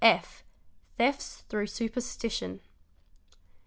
[0.19, 0.43] }F,
[0.97, 2.61] Thefts through superstition.